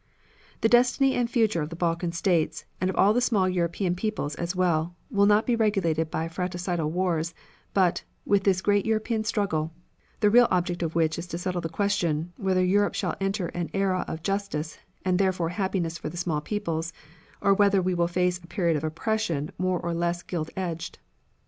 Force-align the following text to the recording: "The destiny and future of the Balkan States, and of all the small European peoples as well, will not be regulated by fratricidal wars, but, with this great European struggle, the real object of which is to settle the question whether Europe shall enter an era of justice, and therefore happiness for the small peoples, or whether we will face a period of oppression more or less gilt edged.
"The 0.61 0.67
destiny 0.67 1.13
and 1.13 1.29
future 1.29 1.61
of 1.61 1.69
the 1.69 1.75
Balkan 1.75 2.11
States, 2.11 2.65
and 2.81 2.89
of 2.89 2.95
all 2.95 3.13
the 3.13 3.21
small 3.21 3.47
European 3.47 3.93
peoples 3.95 4.33
as 4.33 4.55
well, 4.55 4.95
will 5.11 5.27
not 5.27 5.45
be 5.45 5.55
regulated 5.55 6.09
by 6.09 6.27
fratricidal 6.27 6.89
wars, 6.89 7.35
but, 7.75 8.01
with 8.25 8.43
this 8.43 8.63
great 8.63 8.83
European 8.87 9.23
struggle, 9.23 9.73
the 10.19 10.31
real 10.31 10.47
object 10.49 10.81
of 10.81 10.95
which 10.95 11.19
is 11.19 11.27
to 11.27 11.37
settle 11.37 11.61
the 11.61 11.69
question 11.69 12.33
whether 12.37 12.65
Europe 12.65 12.95
shall 12.95 13.15
enter 13.21 13.49
an 13.49 13.69
era 13.75 14.03
of 14.07 14.23
justice, 14.23 14.79
and 15.05 15.19
therefore 15.19 15.49
happiness 15.49 15.99
for 15.99 16.09
the 16.09 16.17
small 16.17 16.41
peoples, 16.41 16.91
or 17.39 17.53
whether 17.53 17.79
we 17.79 17.93
will 17.93 18.07
face 18.07 18.39
a 18.39 18.47
period 18.47 18.75
of 18.75 18.83
oppression 18.83 19.51
more 19.59 19.79
or 19.79 19.93
less 19.93 20.23
gilt 20.23 20.49
edged. 20.57 20.97